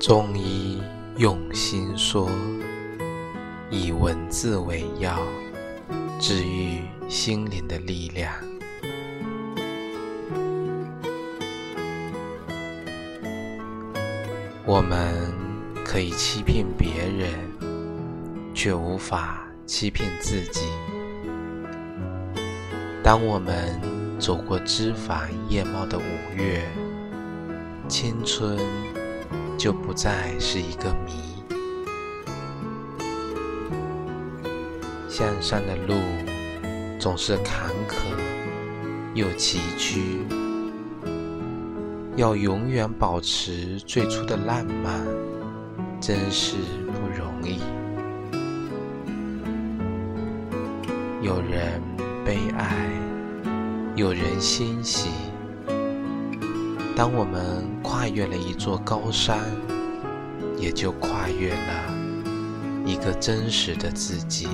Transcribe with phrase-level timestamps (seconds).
[0.00, 0.80] 中医
[1.18, 2.30] 用心说，
[3.68, 5.18] 以文字为药，
[6.18, 8.32] 治愈心灵的力量。
[14.64, 15.30] 我们
[15.84, 17.34] 可以欺骗别人，
[18.54, 20.62] 却无法欺骗自己。
[23.04, 23.78] 当我们
[24.18, 26.66] 走过枝繁叶茂的五月，
[27.86, 28.58] 青春。
[29.60, 31.12] 就不再是一个谜。
[35.06, 35.96] 向上的路
[36.98, 37.96] 总是坎坷
[39.12, 40.00] 又崎岖，
[42.16, 45.06] 要永远保持最初的浪漫，
[46.00, 47.60] 真是不容易。
[51.20, 51.82] 有人
[52.24, 52.88] 悲哀，
[53.94, 55.10] 有人欣喜。
[56.96, 59.40] 当我们跨越了一座高山，
[60.56, 61.92] 也就跨越了
[62.86, 64.46] 一个真实的自己。